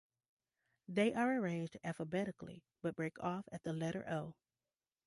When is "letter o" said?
3.71-4.33